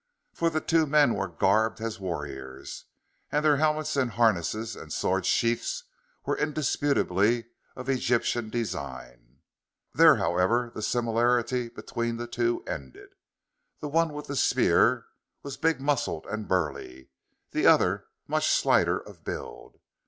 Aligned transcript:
For 0.33 0.49
the 0.49 0.61
two 0.61 0.87
men 0.87 1.13
were 1.13 1.27
garbed 1.27 1.79
as 1.79 1.99
warriors, 1.99 2.85
and 3.31 3.45
their 3.45 3.57
helmets 3.57 3.95
and 3.95 4.09
harness 4.09 4.55
and 4.73 4.91
sword 4.91 5.27
sheaths 5.27 5.83
were 6.25 6.35
indisputably 6.35 7.45
of 7.75 7.87
Egyptian 7.87 8.49
design. 8.49 9.41
There, 9.93 10.15
however, 10.15 10.71
the 10.73 10.81
similarity 10.81 11.69
between 11.69 12.17
the 12.17 12.25
two 12.25 12.63
ended. 12.65 13.13
The 13.79 13.89
one 13.89 14.11
with 14.13 14.25
the 14.25 14.35
spear 14.35 15.05
was 15.43 15.55
big 15.55 15.79
muscled 15.79 16.25
and 16.25 16.47
burly; 16.47 17.11
the 17.51 17.67
other 17.67 18.07
much 18.27 18.49
slighter 18.49 18.97
of 18.97 19.23
build. 19.23 19.77